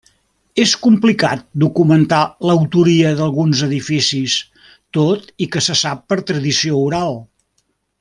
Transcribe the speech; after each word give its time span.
És 0.61 0.71
complicat 0.85 1.43
documentar 1.63 2.21
l'autoria 2.51 3.13
d'alguns 3.21 3.63
edificis, 3.69 4.41
tot 5.01 5.31
i 5.47 5.53
que 5.57 5.67
se 5.71 5.81
sap 5.87 6.05
per 6.11 6.23
tradició 6.33 6.85
oral. 6.91 7.19